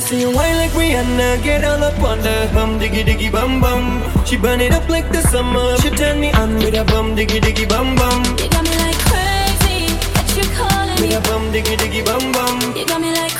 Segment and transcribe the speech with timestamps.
[0.00, 4.02] see you whine like Rihanna, get all up on the bom diggy diggy bom bom.
[4.24, 5.76] She burn it up like the summer.
[5.78, 8.22] She turn me on with a bom diggy diggy bom bom.
[8.38, 11.14] You got me like crazy that you're calling With me.
[11.14, 12.76] a bom diggy diggy bom bom.
[12.76, 13.32] You got me like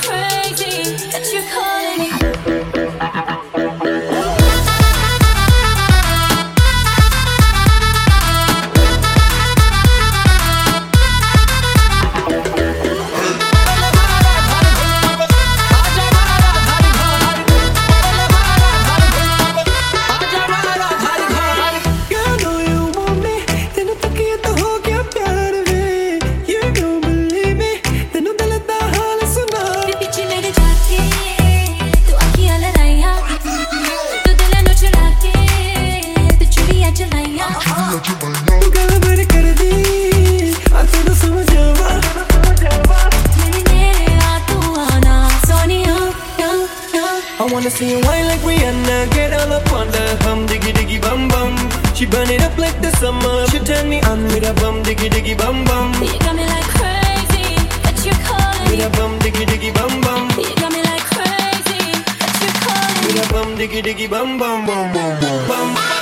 [47.44, 50.98] I wanna see you whine like Rihanna, get all up on the bom diggy diggy
[50.98, 51.54] bom bom.
[51.94, 53.46] She burn it up like the summer.
[53.48, 55.92] She turn me on with a bom diggy diggy bom bom.
[56.00, 60.30] You got me like crazy that you're calling With a bom diggy diggy bom bom.
[60.40, 61.84] You got me like crazy
[62.16, 63.12] that you're calling.
[63.12, 65.93] With a bom diggy diggy bom bom bum bum bum bum.